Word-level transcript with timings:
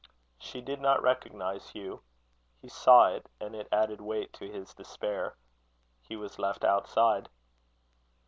She 0.39 0.61
did 0.61 0.81
not 0.81 1.03
recognize 1.03 1.69
Hugh. 1.69 2.01
He 2.59 2.69
saw 2.69 3.09
it, 3.09 3.29
and 3.39 3.55
it 3.55 3.67
added 3.71 4.01
weight 4.01 4.33
to 4.33 4.49
his 4.51 4.73
despair. 4.73 5.35
He 6.01 6.15
was 6.15 6.39
left 6.39 6.63
outside. 6.63 7.29